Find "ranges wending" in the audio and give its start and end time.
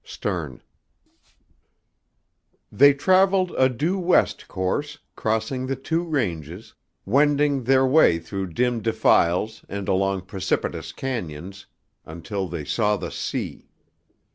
6.03-7.65